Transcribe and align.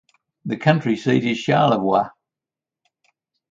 The 0.45 0.57
county 0.57 0.95
seat 0.95 1.23
is 1.25 1.37
Charlevoix. 1.37 2.09